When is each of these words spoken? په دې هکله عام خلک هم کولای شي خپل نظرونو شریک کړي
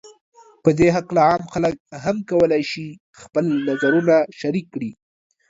په 0.63 0.69
دې 0.79 0.87
هکله 0.95 1.21
عام 1.29 1.43
خلک 1.53 1.75
هم 2.05 2.17
کولای 2.29 2.63
شي 2.71 2.87
خپل 3.21 3.45
نظرونو 3.67 4.17
شریک 4.39 4.65
کړي 4.73 4.91